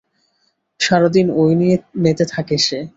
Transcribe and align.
সারাদিন 0.79 1.27
ওই 1.35 1.51
নিয়ে 1.55 1.75
মেতে 2.03 2.25
থাকে 2.25 2.55
সে। 2.57 2.79